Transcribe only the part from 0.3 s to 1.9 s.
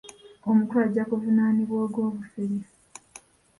Omukulu ajja kuvunaanibwa